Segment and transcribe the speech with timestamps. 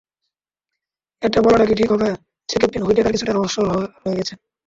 [1.21, 2.07] এটা বলাটা কী ঠিক হবে
[2.49, 4.37] যে ক্যাপ্টেন হুইটেকার কিছুটা রহস্য হয়ে রয়েছেন?